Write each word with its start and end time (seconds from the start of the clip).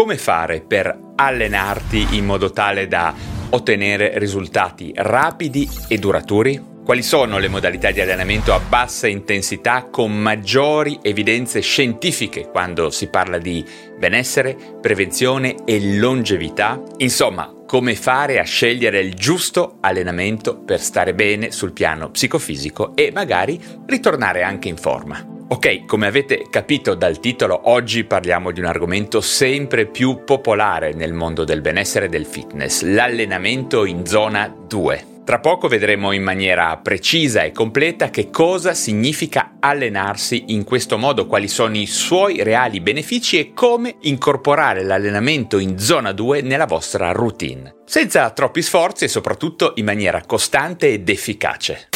come 0.00 0.16
fare 0.16 0.62
per 0.62 0.98
allenarti 1.14 2.16
in 2.16 2.24
modo 2.24 2.52
tale 2.52 2.88
da 2.88 3.14
ottenere 3.50 4.18
risultati 4.18 4.94
rapidi 4.96 5.68
e 5.88 5.98
duraturi? 5.98 6.68
Quali 6.82 7.02
sono 7.02 7.36
le 7.36 7.48
modalità 7.48 7.90
di 7.90 8.00
allenamento 8.00 8.54
a 8.54 8.60
bassa 8.66 9.08
intensità 9.08 9.88
con 9.90 10.16
maggiori 10.16 11.00
evidenze 11.02 11.60
scientifiche 11.60 12.48
quando 12.48 12.88
si 12.88 13.08
parla 13.08 13.36
di 13.36 13.62
benessere, 13.98 14.56
prevenzione 14.80 15.56
e 15.66 15.98
longevità? 15.98 16.80
Insomma, 16.96 17.52
come 17.66 17.94
fare 17.94 18.38
a 18.38 18.44
scegliere 18.44 19.00
il 19.00 19.12
giusto 19.12 19.76
allenamento 19.82 20.60
per 20.60 20.80
stare 20.80 21.12
bene 21.12 21.50
sul 21.50 21.74
piano 21.74 22.08
psicofisico 22.08 22.96
e 22.96 23.10
magari 23.12 23.62
ritornare 23.84 24.44
anche 24.44 24.68
in 24.68 24.78
forma. 24.78 25.39
Ok, 25.52 25.84
come 25.84 26.06
avete 26.06 26.46
capito 26.48 26.94
dal 26.94 27.18
titolo, 27.18 27.62
oggi 27.70 28.04
parliamo 28.04 28.52
di 28.52 28.60
un 28.60 28.66
argomento 28.66 29.20
sempre 29.20 29.84
più 29.84 30.22
popolare 30.24 30.92
nel 30.92 31.12
mondo 31.12 31.42
del 31.42 31.60
benessere 31.60 32.06
e 32.06 32.08
del 32.08 32.24
fitness, 32.24 32.82
l'allenamento 32.82 33.84
in 33.84 34.06
zona 34.06 34.46
2. 34.46 35.06
Tra 35.24 35.40
poco 35.40 35.66
vedremo 35.66 36.12
in 36.12 36.22
maniera 36.22 36.76
precisa 36.76 37.42
e 37.42 37.50
completa 37.50 38.10
che 38.10 38.30
cosa 38.30 38.74
significa 38.74 39.56
allenarsi 39.58 40.44
in 40.54 40.62
questo 40.62 40.96
modo, 40.98 41.26
quali 41.26 41.48
sono 41.48 41.76
i 41.76 41.86
suoi 41.86 42.44
reali 42.44 42.78
benefici 42.80 43.36
e 43.40 43.52
come 43.52 43.96
incorporare 44.02 44.84
l'allenamento 44.84 45.58
in 45.58 45.80
zona 45.80 46.12
2 46.12 46.42
nella 46.42 46.66
vostra 46.66 47.10
routine, 47.10 47.74
senza 47.86 48.30
troppi 48.30 48.62
sforzi 48.62 49.06
e 49.06 49.08
soprattutto 49.08 49.72
in 49.74 49.84
maniera 49.84 50.22
costante 50.24 50.92
ed 50.92 51.08
efficace. 51.08 51.88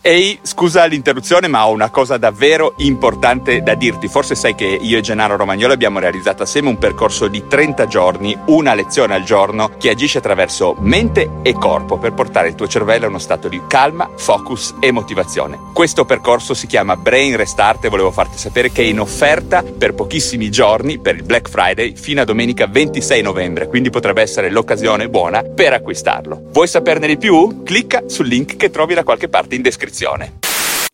Ehi, 0.00 0.38
scusa 0.42 0.84
l'interruzione, 0.84 1.48
ma 1.48 1.66
ho 1.66 1.72
una 1.72 1.90
cosa 1.90 2.18
davvero 2.18 2.74
importante 2.76 3.64
da 3.64 3.74
dirti. 3.74 4.06
Forse 4.06 4.36
sai 4.36 4.54
che 4.54 4.64
io 4.64 4.96
e 4.96 5.00
Gennaro 5.00 5.34
Romagnolo 5.34 5.72
abbiamo 5.72 5.98
realizzato 5.98 6.44
assieme 6.44 6.68
un 6.68 6.78
percorso 6.78 7.26
di 7.26 7.48
30 7.48 7.86
giorni, 7.88 8.38
una 8.46 8.74
lezione 8.74 9.16
al 9.16 9.24
giorno, 9.24 9.72
che 9.76 9.90
agisce 9.90 10.18
attraverso 10.18 10.76
mente 10.78 11.28
e 11.42 11.52
corpo 11.52 11.98
per 11.98 12.12
portare 12.12 12.46
il 12.46 12.54
tuo 12.54 12.68
cervello 12.68 13.06
a 13.06 13.08
uno 13.08 13.18
stato 13.18 13.48
di 13.48 13.60
calma, 13.66 14.08
focus 14.16 14.76
e 14.78 14.92
motivazione. 14.92 15.58
Questo 15.74 16.04
percorso 16.04 16.54
si 16.54 16.68
chiama 16.68 16.94
Brain 16.94 17.36
Restart 17.36 17.84
e 17.84 17.88
volevo 17.88 18.12
farti 18.12 18.38
sapere 18.38 18.70
che 18.70 18.82
è 18.82 18.86
in 18.86 19.00
offerta 19.00 19.64
per 19.64 19.94
pochissimi 19.94 20.48
giorni, 20.48 21.00
per 21.00 21.16
il 21.16 21.24
Black 21.24 21.48
Friday, 21.50 21.96
fino 21.96 22.20
a 22.20 22.24
domenica 22.24 22.68
26 22.68 23.20
novembre, 23.20 23.66
quindi 23.66 23.90
potrebbe 23.90 24.22
essere 24.22 24.48
l'occasione 24.48 25.08
buona 25.08 25.42
per 25.42 25.72
acquistarlo. 25.72 26.40
Vuoi 26.52 26.68
saperne 26.68 27.08
di 27.08 27.16
più? 27.16 27.64
Clicca 27.64 28.04
sul 28.06 28.28
link 28.28 28.54
che 28.54 28.70
trovi 28.70 28.94
da 28.94 29.02
qualche 29.02 29.28
parte 29.28 29.56
in 29.56 29.62
descrizione 29.62 29.86
descrizione. 29.88 30.38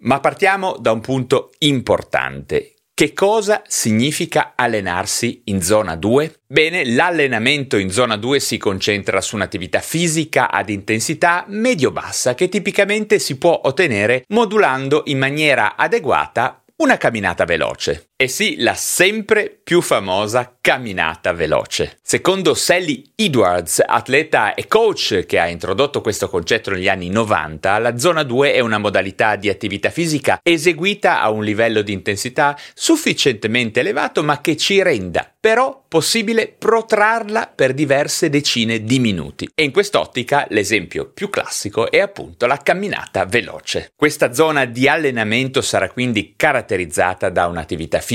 Ma 0.01 0.21
partiamo 0.21 0.77
da 0.79 0.93
un 0.93 1.01
punto 1.01 1.51
importante. 1.59 2.71
Che 2.95 3.13
cosa 3.13 3.63
significa 3.67 4.53
allenarsi 4.55 5.43
in 5.47 5.61
zona 5.63 5.97
2? 5.97 6.43
Bene, 6.47 6.85
l'allenamento 6.85 7.77
in 7.77 7.91
zona 7.91 8.17
2 8.17 8.39
si 8.39 8.57
concentra 8.57 9.21
su 9.21 9.35
un'attività 9.35 9.81
fisica 9.81 10.49
ad 10.49 10.69
intensità 10.69 11.45
medio-bassa 11.49 12.35
che 12.35 12.49
tipicamente 12.49 13.19
si 13.19 13.37
può 13.37 13.63
ottenere 13.65 14.25
modulando 14.29 15.03
in 15.07 15.19
maniera 15.19 15.75
adeguata 15.75 16.63
una 16.77 16.97
camminata 16.97 17.45
veloce. 17.45 18.11
E 18.25 18.29
sì, 18.29 18.57
la 18.57 18.73
sempre 18.73 19.55
più 19.63 19.83
famosa 19.83 20.57
camminata 20.59 21.35
veloce. 21.35 21.99
Secondo 22.01 22.55
Sally 22.55 23.03
Edwards, 23.15 23.83
atleta 23.85 24.55
e 24.55 24.67
coach 24.67 25.27
che 25.27 25.39
ha 25.39 25.47
introdotto 25.47 26.01
questo 26.01 26.31
concetto 26.31 26.71
negli 26.71 26.89
anni 26.89 27.11
90, 27.11 27.79
la 27.81 27.99
zona 27.99 28.23
2 28.23 28.55
è 28.55 28.61
una 28.61 28.79
modalità 28.79 29.37
di 29.37 29.51
attività 29.51 29.91
fisica 29.91 30.41
eseguita 30.43 31.21
a 31.21 31.29
un 31.29 31.45
livello 31.45 31.83
di 31.83 31.93
intensità 31.93 32.59
sufficientemente 32.73 33.81
elevato 33.81 34.25
ma 34.25 34.41
che 34.41 34.57
ci 34.57 34.83
renda 34.83 35.29
però 35.45 35.85
possibile 35.87 36.49
protrarla 36.49 37.53
per 37.55 37.75
diverse 37.75 38.31
decine 38.31 38.83
di 38.83 38.99
minuti. 38.99 39.47
E 39.55 39.63
in 39.63 39.73
quest'ottica 39.73 40.47
l'esempio 40.49 41.11
più 41.13 41.29
classico 41.29 41.91
è 41.91 41.99
appunto 41.99 42.47
la 42.47 42.57
camminata 42.57 43.27
veloce. 43.27 43.93
Questa 43.95 44.33
zona 44.33 44.65
di 44.65 44.89
allenamento 44.89 45.61
sarà 45.61 45.91
quindi 45.91 46.33
caratterizzata 46.35 47.29
da 47.29 47.47
un'attività 47.47 47.99
fisica 47.99 48.14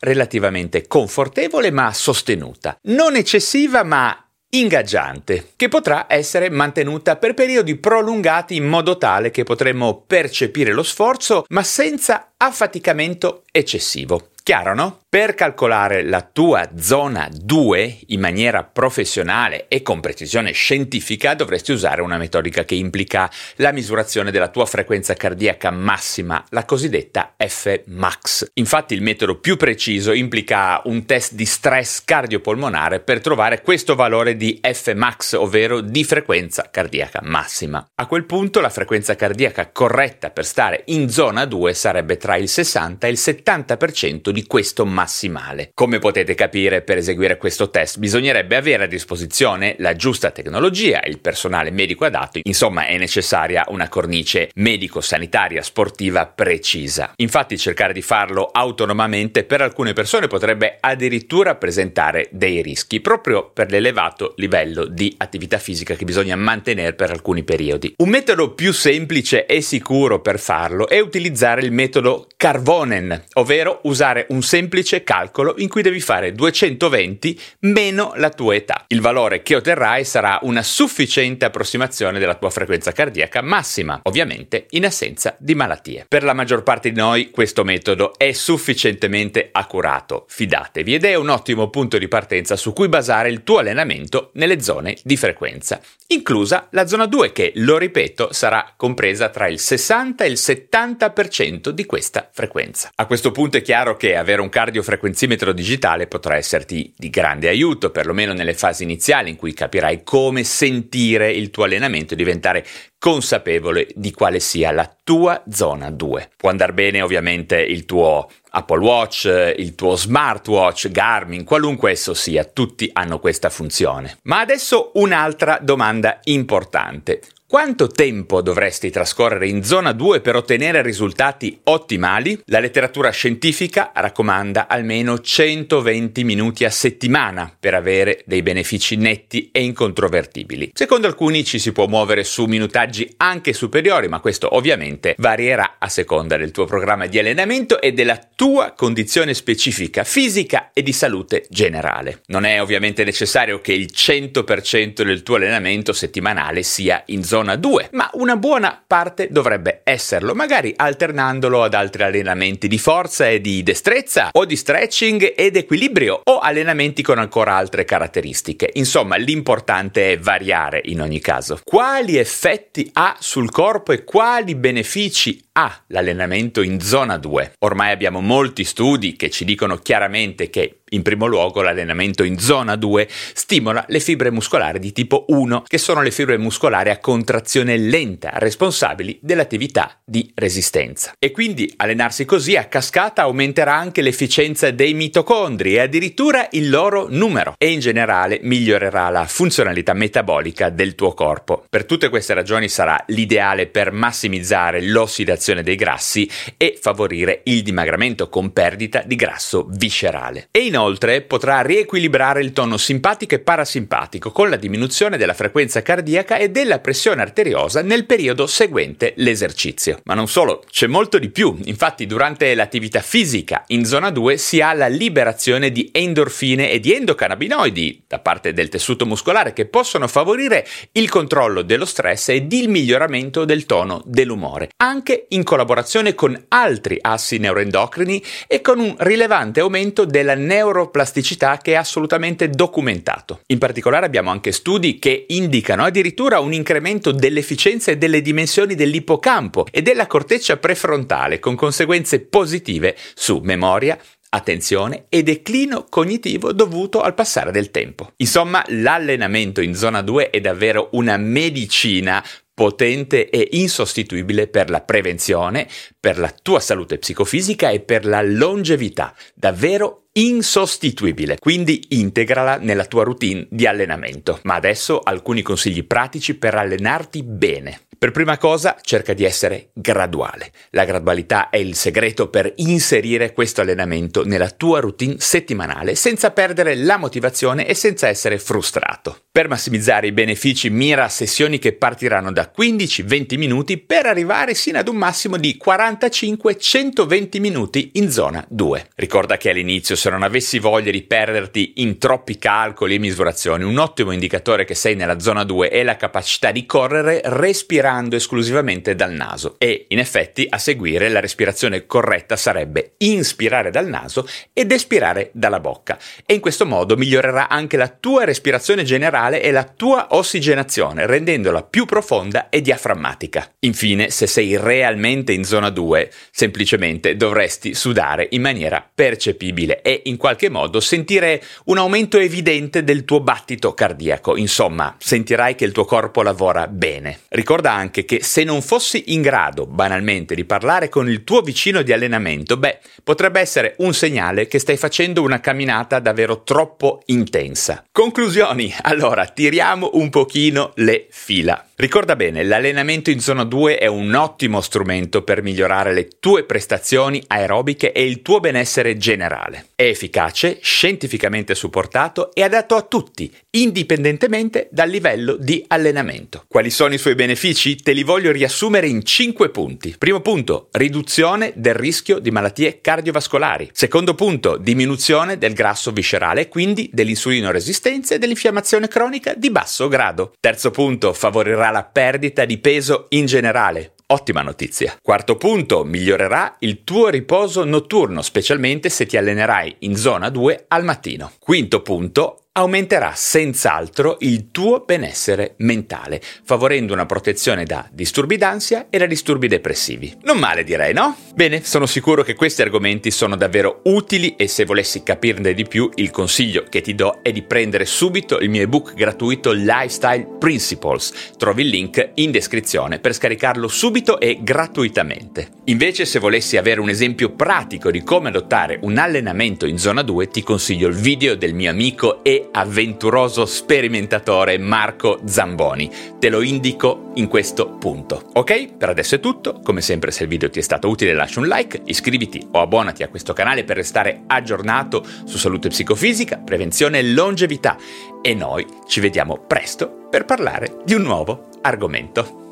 relativamente 0.00 0.86
confortevole 0.86 1.70
ma 1.70 1.92
sostenuta, 1.92 2.76
non 2.82 3.16
eccessiva 3.16 3.82
ma 3.82 4.16
ingaggiante, 4.54 5.52
che 5.56 5.68
potrà 5.68 6.06
essere 6.08 6.50
mantenuta 6.50 7.16
per 7.16 7.34
periodi 7.34 7.76
prolungati 7.76 8.56
in 8.56 8.66
modo 8.66 8.98
tale 8.98 9.30
che 9.30 9.44
potremo 9.44 10.04
percepire 10.06 10.72
lo 10.72 10.82
sforzo 10.82 11.44
ma 11.48 11.62
senza 11.62 12.32
affaticamento 12.36 13.44
eccessivo. 13.50 14.31
Chiaro, 14.44 14.74
no? 14.74 14.98
Per 15.08 15.34
calcolare 15.34 16.02
la 16.02 16.22
tua 16.22 16.70
zona 16.76 17.28
2 17.30 17.98
in 18.08 18.18
maniera 18.18 18.64
professionale 18.64 19.66
e 19.68 19.82
con 19.82 20.00
precisione 20.00 20.50
scientifica 20.50 21.34
dovresti 21.34 21.70
usare 21.70 22.02
una 22.02 22.16
metodica 22.16 22.64
che 22.64 22.74
implica 22.74 23.30
la 23.56 23.70
misurazione 23.70 24.32
della 24.32 24.48
tua 24.48 24.66
frequenza 24.66 25.14
cardiaca 25.14 25.70
massima, 25.70 26.42
la 26.48 26.64
cosiddetta 26.64 27.34
Fmax. 27.36 28.52
Infatti 28.54 28.94
il 28.94 29.02
metodo 29.02 29.38
più 29.38 29.56
preciso 29.56 30.12
implica 30.12 30.80
un 30.86 31.04
test 31.04 31.34
di 31.34 31.44
stress 31.44 32.02
cardiopolmonare 32.04 32.98
per 32.98 33.20
trovare 33.20 33.60
questo 33.60 33.94
valore 33.94 34.36
di 34.36 34.58
Fmax, 34.60 35.34
ovvero 35.34 35.80
di 35.80 36.02
frequenza 36.02 36.68
cardiaca 36.68 37.20
massima. 37.22 37.86
A 37.94 38.06
quel 38.06 38.24
punto 38.24 38.60
la 38.60 38.70
frequenza 38.70 39.14
cardiaca 39.14 39.70
corretta 39.70 40.30
per 40.30 40.46
stare 40.46 40.82
in 40.86 41.10
zona 41.10 41.44
2 41.44 41.74
sarebbe 41.74 42.16
tra 42.16 42.34
il 42.36 42.48
60 42.48 43.06
e 43.06 43.10
il 43.10 43.18
70% 43.20 44.30
di 44.32 44.46
questo 44.46 44.84
massimale. 44.84 45.70
Come 45.74 45.98
potete 45.98 46.34
capire, 46.34 46.82
per 46.82 46.96
eseguire 46.96 47.36
questo 47.36 47.70
test 47.70 47.98
bisognerebbe 47.98 48.56
avere 48.56 48.84
a 48.84 48.88
disposizione 48.88 49.76
la 49.78 49.94
giusta 49.94 50.30
tecnologia, 50.30 51.02
il 51.04 51.20
personale 51.20 51.70
medico 51.70 52.04
adatto, 52.04 52.40
insomma 52.42 52.86
è 52.86 52.98
necessaria 52.98 53.64
una 53.68 53.88
cornice 53.88 54.50
medico-sanitaria 54.54 55.62
sportiva 55.62 56.26
precisa. 56.26 57.12
Infatti 57.16 57.56
cercare 57.56 57.92
di 57.92 58.02
farlo 58.02 58.48
autonomamente 58.50 59.44
per 59.44 59.60
alcune 59.60 59.92
persone 59.92 60.26
potrebbe 60.26 60.78
addirittura 60.80 61.54
presentare 61.54 62.28
dei 62.30 62.62
rischi, 62.62 63.00
proprio 63.00 63.50
per 63.50 63.70
l'elevato 63.70 64.32
livello 64.36 64.86
di 64.86 65.14
attività 65.18 65.58
fisica 65.58 65.94
che 65.94 66.04
bisogna 66.04 66.36
mantenere 66.36 66.94
per 66.94 67.10
alcuni 67.10 67.44
periodi. 67.44 67.94
Un 67.98 68.08
metodo 68.08 68.54
più 68.54 68.72
semplice 68.72 69.46
e 69.46 69.60
sicuro 69.60 70.20
per 70.20 70.38
farlo 70.38 70.88
è 70.88 70.98
utilizzare 70.98 71.60
il 71.62 71.72
metodo 71.72 72.26
Carvonen, 72.36 73.24
ovvero 73.34 73.80
usare 73.84 74.21
fare 74.22 74.26
un 74.28 74.42
semplice 74.42 75.02
calcolo 75.02 75.54
in 75.58 75.68
cui 75.68 75.82
devi 75.82 76.00
fare 76.00 76.32
220 76.32 77.40
meno 77.60 78.12
la 78.16 78.30
tua 78.30 78.54
età. 78.54 78.84
Il 78.88 79.00
valore 79.00 79.42
che 79.42 79.56
otterrai 79.56 80.04
sarà 80.04 80.38
una 80.42 80.62
sufficiente 80.62 81.44
approssimazione 81.44 82.18
della 82.18 82.34
tua 82.34 82.50
frequenza 82.50 82.92
cardiaca 82.92 83.42
massima, 83.42 84.00
ovviamente 84.04 84.66
in 84.70 84.84
assenza 84.84 85.34
di 85.38 85.54
malattie. 85.54 86.06
Per 86.08 86.22
la 86.22 86.34
maggior 86.34 86.62
parte 86.62 86.90
di 86.90 86.98
noi 86.98 87.30
questo 87.30 87.64
metodo 87.64 88.14
è 88.16 88.32
sufficientemente 88.32 89.48
accurato, 89.50 90.24
fidatevi, 90.28 90.94
ed 90.94 91.04
è 91.04 91.14
un 91.14 91.28
ottimo 91.28 91.70
punto 91.70 91.98
di 91.98 92.08
partenza 92.08 92.56
su 92.56 92.72
cui 92.72 92.88
basare 92.88 93.30
il 93.30 93.42
tuo 93.42 93.58
allenamento 93.58 94.30
nelle 94.34 94.60
zone 94.60 94.96
di 95.02 95.16
frequenza, 95.16 95.80
inclusa 96.08 96.68
la 96.70 96.86
zona 96.86 97.06
2 97.06 97.32
che, 97.32 97.52
lo 97.56 97.78
ripeto, 97.78 98.32
sarà 98.32 98.72
compresa 98.76 99.28
tra 99.30 99.48
il 99.48 99.58
60 99.58 100.24
e 100.24 100.28
il 100.28 100.38
70% 100.38 101.68
di 101.70 101.86
questa 101.86 102.28
frequenza. 102.30 102.90
A 102.94 103.06
questo 103.06 103.32
punto 103.32 103.56
è 103.56 103.62
chiaro 103.62 103.96
che 103.96 104.11
avere 104.16 104.40
un 104.40 104.48
cardiofrequenzimetro 104.48 105.52
digitale 105.52 106.06
potrà 106.06 106.36
esserti 106.36 106.92
di 106.96 107.10
grande 107.10 107.48
aiuto, 107.48 107.90
perlomeno 107.90 108.32
nelle 108.32 108.54
fasi 108.54 108.82
iniziali 108.82 109.30
in 109.30 109.36
cui 109.36 109.54
capirai 109.54 110.02
come 110.02 110.44
sentire 110.44 111.30
il 111.30 111.50
tuo 111.50 111.64
allenamento 111.64 112.14
e 112.14 112.16
diventare 112.16 112.64
consapevole 112.98 113.88
di 113.94 114.12
quale 114.12 114.38
sia 114.38 114.70
la 114.70 114.88
tua 115.02 115.42
zona 115.50 115.90
2. 115.90 116.30
Può 116.36 116.50
andare 116.50 116.72
bene 116.72 117.02
ovviamente 117.02 117.60
il 117.60 117.84
tuo 117.84 118.28
Apple 118.50 118.78
Watch, 118.78 119.54
il 119.56 119.74
tuo 119.74 119.96
smartwatch, 119.96 120.88
Garmin, 120.88 121.44
qualunque 121.44 121.90
esso 121.90 122.14
sia, 122.14 122.44
tutti 122.44 122.88
hanno 122.92 123.18
questa 123.18 123.50
funzione. 123.50 124.18
Ma 124.22 124.40
adesso 124.40 124.92
un'altra 124.94 125.58
domanda 125.60 126.20
importante. 126.24 127.20
Quanto 127.52 127.88
tempo 127.88 128.40
dovresti 128.40 128.88
trascorrere 128.88 129.46
in 129.46 129.62
zona 129.62 129.92
2 129.92 130.22
per 130.22 130.36
ottenere 130.36 130.80
risultati 130.80 131.60
ottimali? 131.64 132.40
La 132.46 132.60
letteratura 132.60 133.10
scientifica 133.10 133.92
raccomanda 133.94 134.66
almeno 134.66 135.18
120 135.18 136.24
minuti 136.24 136.64
a 136.64 136.70
settimana 136.70 137.54
per 137.60 137.74
avere 137.74 138.22
dei 138.24 138.40
benefici 138.40 138.96
netti 138.96 139.50
e 139.52 139.62
incontrovertibili. 139.64 140.70
Secondo 140.72 141.06
alcuni 141.06 141.44
ci 141.44 141.58
si 141.58 141.72
può 141.72 141.86
muovere 141.88 142.24
su 142.24 142.46
minutaggi 142.46 143.12
anche 143.18 143.52
superiori, 143.52 144.08
ma 144.08 144.20
questo 144.20 144.56
ovviamente 144.56 145.14
varierà 145.18 145.74
a 145.78 145.90
seconda 145.90 146.38
del 146.38 146.52
tuo 146.52 146.64
programma 146.64 147.04
di 147.04 147.18
allenamento 147.18 147.82
e 147.82 147.92
della 147.92 148.18
tua 148.34 148.72
condizione 148.74 149.34
specifica 149.34 150.04
fisica 150.04 150.70
e 150.72 150.82
di 150.82 150.94
salute 150.94 151.44
generale. 151.50 152.22
Non 152.28 152.46
è 152.46 152.62
ovviamente 152.62 153.04
necessario 153.04 153.60
che 153.60 153.74
il 153.74 153.90
100% 153.94 155.02
del 155.02 155.22
tuo 155.22 155.36
allenamento 155.36 155.92
settimanale 155.92 156.62
sia 156.62 157.02
in 157.08 157.22
zona 157.22 157.40
zona 157.42 157.56
2, 157.56 157.88
ma 157.92 158.08
una 158.14 158.36
buona 158.36 158.80
parte 158.86 159.26
dovrebbe 159.28 159.80
esserlo, 159.82 160.32
magari 160.32 160.72
alternandolo 160.76 161.64
ad 161.64 161.74
altri 161.74 162.04
allenamenti 162.04 162.68
di 162.68 162.78
forza 162.78 163.28
e 163.28 163.40
di 163.40 163.64
destrezza 163.64 164.28
o 164.32 164.44
di 164.44 164.54
stretching 164.54 165.34
ed 165.36 165.56
equilibrio 165.56 166.20
o 166.22 166.38
allenamenti 166.38 167.02
con 167.02 167.18
ancora 167.18 167.56
altre 167.56 167.84
caratteristiche. 167.84 168.70
Insomma, 168.74 169.16
l'importante 169.16 170.12
è 170.12 170.18
variare 170.18 170.80
in 170.84 171.00
ogni 171.00 171.18
caso. 171.18 171.58
Quali 171.64 172.16
effetti 172.16 172.88
ha 172.92 173.16
sul 173.18 173.50
corpo 173.50 173.90
e 173.90 174.04
quali 174.04 174.54
benefici 174.54 175.42
ha 175.52 175.82
l'allenamento 175.88 176.62
in 176.62 176.80
zona 176.80 177.16
2? 177.16 177.54
Ormai 177.64 177.90
abbiamo 177.90 178.20
molti 178.20 178.62
studi 178.62 179.16
che 179.16 179.30
ci 179.30 179.44
dicono 179.44 179.78
chiaramente 179.78 180.48
che 180.48 180.81
in 180.92 181.02
primo 181.02 181.26
luogo 181.26 181.62
l'allenamento 181.62 182.22
in 182.22 182.38
zona 182.38 182.76
2 182.76 183.08
stimola 183.34 183.84
le 183.88 184.00
fibre 184.00 184.30
muscolari 184.30 184.78
di 184.78 184.92
tipo 184.92 185.24
1, 185.28 185.64
che 185.66 185.78
sono 185.78 186.02
le 186.02 186.10
fibre 186.10 186.38
muscolari 186.38 186.90
a 186.90 186.98
contrazione 186.98 187.76
lenta, 187.76 188.30
responsabili 188.34 189.18
dell'attività 189.20 189.98
di 190.04 190.30
resistenza. 190.34 191.14
E 191.18 191.30
quindi 191.30 191.72
allenarsi 191.76 192.24
così 192.24 192.56
a 192.56 192.64
cascata 192.64 193.22
aumenterà 193.22 193.74
anche 193.74 194.02
l'efficienza 194.02 194.70
dei 194.70 194.94
mitocondri 194.94 195.74
e 195.74 195.80
addirittura 195.80 196.48
il 196.52 196.70
loro 196.70 197.06
numero 197.08 197.54
e 197.58 197.70
in 197.70 197.80
generale 197.80 198.40
migliorerà 198.42 199.08
la 199.08 199.26
funzionalità 199.26 199.92
metabolica 199.94 200.68
del 200.70 200.94
tuo 200.94 201.14
corpo. 201.14 201.64
Per 201.68 201.84
tutte 201.84 202.08
queste 202.08 202.34
ragioni 202.34 202.68
sarà 202.68 203.02
l'ideale 203.08 203.66
per 203.66 203.92
massimizzare 203.92 204.82
l'ossidazione 204.82 205.62
dei 205.62 205.76
grassi 205.76 206.28
e 206.56 206.78
favorire 206.80 207.40
il 207.44 207.62
dimagramento 207.62 208.28
con 208.28 208.52
perdita 208.52 209.02
di 209.04 209.16
grasso 209.16 209.66
viscerale. 209.70 210.48
E 210.50 210.60
inoltre 210.60 210.81
Inoltre 210.82 211.20
potrà 211.20 211.60
riequilibrare 211.60 212.40
il 212.40 212.52
tono 212.52 212.76
simpatico 212.76 213.36
e 213.36 213.38
parasimpatico 213.38 214.32
con 214.32 214.50
la 214.50 214.56
diminuzione 214.56 215.16
della 215.16 215.32
frequenza 215.32 215.80
cardiaca 215.80 216.38
e 216.38 216.50
della 216.50 216.80
pressione 216.80 217.22
arteriosa 217.22 217.82
nel 217.82 218.04
periodo 218.04 218.48
seguente 218.48 219.12
l'esercizio. 219.18 220.00
Ma 220.06 220.14
non 220.14 220.26
solo, 220.26 220.64
c'è 220.68 220.88
molto 220.88 221.20
di 221.20 221.30
più. 221.30 221.56
Infatti 221.66 222.04
durante 222.04 222.52
l'attività 222.56 223.00
fisica 223.00 223.62
in 223.68 223.84
zona 223.84 224.10
2 224.10 224.36
si 224.36 224.60
ha 224.60 224.72
la 224.72 224.88
liberazione 224.88 225.70
di 225.70 225.88
endorfine 225.92 226.68
e 226.68 226.80
di 226.80 226.92
endocannabinoidi 226.94 228.06
da 228.08 228.18
parte 228.18 228.52
del 228.52 228.68
tessuto 228.68 229.06
muscolare 229.06 229.52
che 229.52 229.66
possono 229.66 230.08
favorire 230.08 230.66
il 230.92 231.08
controllo 231.08 231.62
dello 231.62 231.84
stress 231.84 232.30
ed 232.30 232.52
il 232.52 232.68
miglioramento 232.68 233.44
del 233.44 233.66
tono 233.66 234.02
dell'umore, 234.04 234.70
anche 234.78 235.26
in 235.28 235.44
collaborazione 235.44 236.16
con 236.16 236.36
altri 236.48 236.98
assi 237.00 237.38
neuroendocrini 237.38 238.20
e 238.48 238.60
con 238.60 238.80
un 238.80 238.96
rilevante 238.98 239.60
aumento 239.60 240.04
della 240.04 240.34
neuro 240.72 240.82
neuroplasticità 240.82 241.58
che 241.58 241.72
è 241.72 241.76
assolutamente 241.76 242.48
documentato. 242.48 243.40
In 243.46 243.58
particolare 243.58 244.06
abbiamo 244.06 244.30
anche 244.30 244.52
studi 244.52 244.98
che 244.98 245.26
indicano 245.28 245.84
addirittura 245.84 246.40
un 246.40 246.52
incremento 246.52 247.12
dell'efficienza 247.12 247.90
e 247.90 247.98
delle 247.98 248.22
dimensioni 248.22 248.74
dell'ippocampo 248.74 249.66
e 249.70 249.82
della 249.82 250.06
corteccia 250.06 250.56
prefrontale 250.56 251.38
con 251.38 251.54
conseguenze 251.54 252.20
positive 252.20 252.96
su 253.14 253.40
memoria, 253.42 253.98
attenzione 254.34 255.04
e 255.10 255.22
declino 255.22 255.84
cognitivo 255.88 256.52
dovuto 256.52 257.02
al 257.02 257.14
passare 257.14 257.52
del 257.52 257.70
tempo. 257.70 258.12
Insomma, 258.16 258.64
l'allenamento 258.68 259.60
in 259.60 259.74
zona 259.74 260.00
2 260.00 260.30
è 260.30 260.40
davvero 260.40 260.88
una 260.92 261.18
medicina 261.18 262.24
potente 262.54 263.28
e 263.30 263.48
insostituibile 263.52 264.46
per 264.46 264.70
la 264.70 264.80
prevenzione, 264.80 265.66
per 265.98 266.18
la 266.18 266.30
tua 266.30 266.60
salute 266.60 266.98
psicofisica 266.98 267.70
e 267.70 267.80
per 267.80 268.04
la 268.04 268.22
longevità. 268.22 269.14
Davvero 269.34 270.01
insostituibile, 270.12 271.38
quindi 271.38 271.84
integrala 271.90 272.56
nella 272.56 272.84
tua 272.84 273.04
routine 273.04 273.46
di 273.50 273.66
allenamento. 273.66 274.40
Ma 274.42 274.54
adesso 274.54 275.00
alcuni 275.00 275.42
consigli 275.42 275.84
pratici 275.84 276.34
per 276.34 276.54
allenarti 276.54 277.22
bene. 277.22 277.80
Per 278.02 278.10
prima 278.10 278.36
cosa 278.36 278.76
cerca 278.82 279.12
di 279.12 279.22
essere 279.22 279.68
graduale. 279.72 280.50
La 280.70 280.84
gradualità 280.84 281.50
è 281.50 281.58
il 281.58 281.76
segreto 281.76 282.28
per 282.28 282.52
inserire 282.56 283.32
questo 283.32 283.60
allenamento 283.60 284.24
nella 284.24 284.50
tua 284.50 284.80
routine 284.80 285.14
settimanale 285.18 285.94
senza 285.94 286.32
perdere 286.32 286.74
la 286.74 286.96
motivazione 286.96 287.64
e 287.64 287.74
senza 287.74 288.08
essere 288.08 288.38
frustrato. 288.40 289.26
Per 289.34 289.48
massimizzare 289.48 290.08
i 290.08 290.12
benefici 290.12 290.68
mira 290.68 291.08
sessioni 291.08 291.58
che 291.58 291.72
partiranno 291.72 292.30
da 292.32 292.52
15-20 292.54 293.38
minuti 293.38 293.78
per 293.78 294.04
arrivare 294.04 294.52
sino 294.52 294.78
ad 294.78 294.88
un 294.88 294.96
massimo 294.96 295.38
di 295.38 295.58
45-120 295.58 297.40
minuti 297.40 297.92
in 297.94 298.10
zona 298.10 298.44
2. 298.46 298.88
Ricorda 298.94 299.38
che 299.38 299.48
all'inizio 299.48 299.96
se 299.96 300.10
non 300.10 300.22
avessi 300.22 300.58
voglia 300.58 300.90
di 300.90 301.00
perderti 301.00 301.72
in 301.76 301.96
troppi 301.96 302.36
calcoli 302.36 302.96
e 302.96 302.98
misurazioni, 302.98 303.64
un 303.64 303.78
ottimo 303.78 304.10
indicatore 304.10 304.66
che 304.66 304.74
sei 304.74 304.96
nella 304.96 305.18
zona 305.18 305.44
2 305.44 305.70
è 305.70 305.82
la 305.82 305.96
capacità 305.96 306.52
di 306.52 306.66
correre 306.66 307.22
respirando 307.24 308.16
esclusivamente 308.16 308.94
dal 308.94 309.12
naso. 309.12 309.54
E 309.56 309.86
in 309.88 309.98
effetti 309.98 310.46
a 310.46 310.58
seguire 310.58 311.08
la 311.08 311.20
respirazione 311.20 311.86
corretta 311.86 312.36
sarebbe 312.36 312.96
inspirare 312.98 313.70
dal 313.70 313.88
naso 313.88 314.28
ed 314.52 314.70
espirare 314.70 315.30
dalla 315.32 315.58
bocca. 315.58 315.98
E 316.26 316.34
in 316.34 316.40
questo 316.40 316.66
modo 316.66 316.98
migliorerà 316.98 317.48
anche 317.48 317.78
la 317.78 317.88
tua 317.88 318.24
respirazione 318.24 318.84
generale 318.84 319.20
e 319.30 319.50
la 319.50 319.64
tua 319.64 320.08
ossigenazione, 320.10 321.06
rendendola 321.06 321.62
più 321.62 321.84
profonda 321.84 322.48
e 322.48 322.60
diaframmatica. 322.60 323.52
Infine, 323.60 324.10
se 324.10 324.26
sei 324.26 324.56
realmente 324.56 325.32
in 325.32 325.44
zona 325.44 325.70
2, 325.70 326.10
semplicemente 326.30 327.16
dovresti 327.16 327.74
sudare 327.74 328.26
in 328.30 328.42
maniera 328.42 328.84
percepibile 328.92 329.82
e 329.82 330.02
in 330.04 330.16
qualche 330.16 330.48
modo 330.48 330.80
sentire 330.80 331.42
un 331.66 331.78
aumento 331.78 332.18
evidente 332.18 332.82
del 332.82 333.04
tuo 333.04 333.20
battito 333.20 333.74
cardiaco, 333.74 334.36
insomma, 334.36 334.96
sentirai 334.98 335.54
che 335.54 335.64
il 335.64 335.72
tuo 335.72 335.84
corpo 335.84 336.22
lavora 336.22 336.66
bene. 336.66 337.20
Ricorda 337.28 337.72
anche 337.72 338.04
che 338.04 338.22
se 338.22 338.44
non 338.44 338.62
fossi 338.62 339.12
in 339.14 339.22
grado, 339.22 339.66
banalmente, 339.66 340.34
di 340.34 340.44
parlare 340.44 340.88
con 340.88 341.08
il 341.08 341.24
tuo 341.24 341.42
vicino 341.42 341.82
di 341.82 341.92
allenamento, 341.92 342.56
beh, 342.56 342.78
potrebbe 343.04 343.40
essere 343.40 343.74
un 343.78 343.94
segnale 343.94 344.46
che 344.46 344.58
stai 344.58 344.76
facendo 344.76 345.22
una 345.22 345.40
camminata 345.40 345.98
davvero 345.98 346.42
troppo 346.42 347.02
intensa. 347.06 347.84
Conclusioni, 347.92 348.74
allora, 348.82 349.11
tiriamo 349.26 349.90
un 349.94 350.10
pochino 350.10 350.72
le 350.76 351.06
fila. 351.10 351.66
Ricorda 351.82 352.14
bene, 352.14 352.44
l'allenamento 352.44 353.10
in 353.10 353.18
zona 353.18 353.42
2 353.42 353.78
è 353.78 353.88
un 353.88 354.14
ottimo 354.14 354.60
strumento 354.60 355.22
per 355.22 355.42
migliorare 355.42 355.92
le 355.92 356.10
tue 356.20 356.44
prestazioni 356.44 357.20
aerobiche 357.26 357.90
e 357.90 358.06
il 358.06 358.22
tuo 358.22 358.38
benessere 358.38 358.96
generale. 358.96 359.70
È 359.74 359.82
efficace, 359.82 360.60
scientificamente 360.62 361.56
supportato 361.56 362.32
e 362.34 362.44
adatto 362.44 362.76
a 362.76 362.82
tutti, 362.82 363.28
indipendentemente 363.50 364.68
dal 364.70 364.90
livello 364.90 365.34
di 365.34 365.64
allenamento. 365.66 366.44
Quali 366.46 366.70
sono 366.70 366.94
i 366.94 366.98
suoi 366.98 367.16
benefici? 367.16 367.74
Te 367.74 367.90
li 367.90 368.04
voglio 368.04 368.30
riassumere 368.30 368.86
in 368.86 369.04
5 369.04 369.48
punti. 369.48 369.96
Primo 369.98 370.20
punto, 370.20 370.68
riduzione 370.70 371.52
del 371.56 371.74
rischio 371.74 372.20
di 372.20 372.30
malattie 372.30 372.80
cardiovascolari. 372.80 373.70
Secondo 373.72 374.14
punto, 374.14 374.56
diminuzione 374.56 375.36
del 375.36 375.52
grasso 375.52 375.90
viscerale, 375.90 376.46
quindi 376.46 376.88
dell'insulino 376.92 377.50
resistenza 377.50 378.14
e 378.14 378.18
dell'infiammazione 378.18 378.86
cronica 378.86 379.34
di 379.34 379.50
basso 379.50 379.88
grado. 379.88 380.34
Terzo 380.38 380.70
punto, 380.70 381.12
favorirà 381.12 381.70
la 381.72 381.82
perdita 381.82 382.44
di 382.44 382.58
peso 382.58 383.06
in 383.08 383.26
generale. 383.26 383.94
Ottima 384.06 384.42
notizia. 384.42 384.96
Quarto 385.02 385.36
punto, 385.36 385.84
migliorerà 385.84 386.56
il 386.60 386.84
tuo 386.84 387.08
riposo 387.08 387.64
notturno, 387.64 388.20
specialmente 388.20 388.90
se 388.90 389.06
ti 389.06 389.16
allenerai 389.16 389.76
in 389.80 389.96
zona 389.96 390.28
2 390.28 390.66
al 390.68 390.84
mattino. 390.84 391.32
Quinto 391.38 391.80
punto, 391.80 392.44
aumenterà 392.54 393.14
senz'altro 393.14 394.18
il 394.20 394.50
tuo 394.50 394.80
benessere 394.80 395.54
mentale, 395.58 396.20
favorendo 396.44 396.92
una 396.92 397.06
protezione 397.06 397.64
da 397.64 397.88
disturbi 397.90 398.36
d'ansia 398.36 398.88
e 398.90 398.98
da 398.98 399.06
disturbi 399.06 399.48
depressivi. 399.48 400.14
Non 400.24 400.36
male 400.36 400.62
direi, 400.62 400.92
no? 400.92 401.16
Bene, 401.34 401.64
sono 401.64 401.86
sicuro 401.86 402.22
che 402.22 402.34
questi 402.34 402.60
argomenti 402.60 403.10
sono 403.10 403.36
davvero 403.36 403.80
utili 403.84 404.36
e 404.36 404.48
se 404.48 404.66
volessi 404.66 405.02
capirne 405.02 405.54
di 405.54 405.64
più, 405.64 405.88
il 405.94 406.10
consiglio 406.10 406.64
che 406.68 406.82
ti 406.82 406.94
do 406.94 407.20
è 407.22 407.32
di 407.32 407.40
prendere 407.40 407.86
subito 407.86 408.38
il 408.38 408.50
mio 408.50 408.60
ebook 408.60 408.92
gratuito 408.92 409.52
Lifestyle 409.52 410.36
Principles. 410.38 411.30
Trovi 411.38 411.62
il 411.62 411.68
link 411.68 412.10
in 412.16 412.32
descrizione 412.32 412.98
per 412.98 413.14
scaricarlo 413.14 413.66
subito 413.66 414.20
e 414.20 414.40
gratuitamente. 414.42 415.48
Invece, 415.66 416.04
se 416.04 416.18
volessi 416.18 416.58
avere 416.58 416.80
un 416.80 416.90
esempio 416.90 417.30
pratico 417.30 417.90
di 417.90 418.02
come 418.02 418.28
adottare 418.28 418.78
un 418.82 418.98
allenamento 418.98 419.64
in 419.64 419.78
zona 419.78 420.02
2, 420.02 420.28
ti 420.28 420.42
consiglio 420.42 420.88
il 420.88 420.96
video 420.96 421.34
del 421.34 421.54
mio 421.54 421.70
amico 421.70 422.22
avventuroso 422.50 423.46
sperimentatore 423.46 424.58
Marco 424.58 425.20
Zamboni. 425.24 425.90
Te 426.18 426.28
lo 426.28 426.42
indico 426.42 427.10
in 427.14 427.28
questo 427.28 427.76
punto. 427.78 428.30
Ok? 428.34 428.76
Per 428.76 428.88
adesso 428.88 429.14
è 429.14 429.20
tutto. 429.20 429.60
Come 429.62 429.80
sempre, 429.80 430.10
se 430.10 430.24
il 430.24 430.28
video 430.28 430.50
ti 430.50 430.58
è 430.58 430.62
stato 430.62 430.88
utile, 430.88 431.14
lascia 431.14 431.40
un 431.40 431.46
like, 431.46 431.82
iscriviti 431.84 432.46
o 432.52 432.60
abbonati 432.60 433.02
a 433.02 433.08
questo 433.08 433.32
canale 433.32 433.64
per 433.64 433.76
restare 433.76 434.22
aggiornato 434.26 435.04
su 435.24 435.38
salute 435.38 435.68
psicofisica, 435.68 436.38
prevenzione 436.38 436.98
e 436.98 437.04
longevità. 437.12 437.76
E 438.20 438.34
noi 438.34 438.66
ci 438.86 439.00
vediamo 439.00 439.38
presto 439.46 440.06
per 440.10 440.24
parlare 440.24 440.78
di 440.84 440.94
un 440.94 441.02
nuovo 441.02 441.48
argomento. 441.62 442.51